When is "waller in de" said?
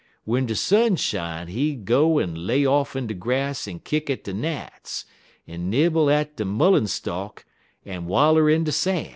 8.07-8.71